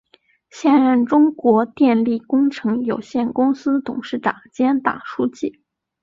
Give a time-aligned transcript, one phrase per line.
[0.49, 5.61] 现任中国电力工程有限公司董事长兼党书记。